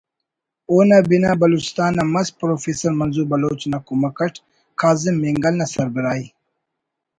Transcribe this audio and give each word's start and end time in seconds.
اونا 0.71 0.97
بنا 1.09 1.31
بلوچستان 1.41 1.93
آن 2.01 2.07
مس 2.13 2.27
پروفیسر 2.41 2.91
منظور 2.99 3.25
بلوچ 3.33 3.61
نا 3.71 3.79
کمک 3.87 4.17
اٹ 4.25 4.35
کاظم 4.81 5.15
مینگل 5.23 5.53
نا 5.59 5.65
سربراہی 5.73 6.27